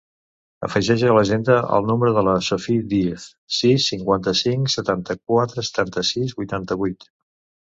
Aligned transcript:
Afegeix 0.67 1.01
a 1.09 1.17
l'agenda 1.17 1.57
el 1.77 1.85
número 1.89 2.13
de 2.15 2.23
la 2.27 2.33
Sophie 2.47 2.85
Diez: 2.93 3.27
sis, 3.59 3.85
cinquanta-cinc, 3.93 4.73
setanta-quatre, 4.77 5.67
setanta-sis, 5.69 6.35
vuitanta-vuit. 6.43 7.09